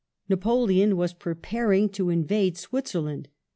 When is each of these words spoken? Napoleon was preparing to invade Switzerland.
Napoleon 0.27 0.97
was 0.97 1.13
preparing 1.13 1.87
to 1.89 2.09
invade 2.09 2.57
Switzerland. 2.57 3.27